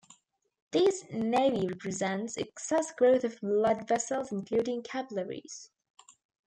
[0.71, 5.69] These nevi represent excess growth of blood vessels, including capillaries.